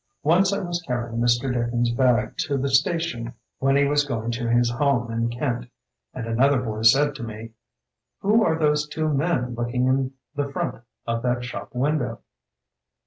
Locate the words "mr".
1.19-1.53